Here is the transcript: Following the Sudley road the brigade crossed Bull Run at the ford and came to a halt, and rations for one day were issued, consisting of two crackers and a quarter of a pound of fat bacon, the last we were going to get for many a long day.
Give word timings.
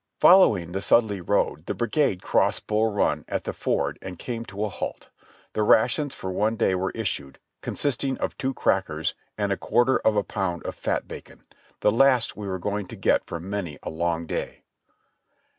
Following 0.19 0.71
the 0.71 0.81
Sudley 0.81 1.21
road 1.21 1.67
the 1.67 1.75
brigade 1.75 2.23
crossed 2.23 2.65
Bull 2.65 2.91
Run 2.91 3.23
at 3.27 3.43
the 3.43 3.53
ford 3.53 3.99
and 4.01 4.17
came 4.17 4.43
to 4.45 4.65
a 4.65 4.69
halt, 4.69 5.09
and 5.53 5.69
rations 5.69 6.15
for 6.15 6.31
one 6.31 6.55
day 6.55 6.73
were 6.73 6.89
issued, 6.95 7.37
consisting 7.61 8.17
of 8.17 8.35
two 8.35 8.51
crackers 8.51 9.13
and 9.37 9.51
a 9.51 9.57
quarter 9.57 9.99
of 9.99 10.15
a 10.15 10.23
pound 10.23 10.63
of 10.63 10.73
fat 10.73 11.07
bacon, 11.07 11.43
the 11.81 11.91
last 11.91 12.35
we 12.35 12.47
were 12.47 12.57
going 12.57 12.87
to 12.87 12.95
get 12.95 13.27
for 13.27 13.39
many 13.39 13.77
a 13.83 13.91
long 13.91 14.25
day. 14.25 14.63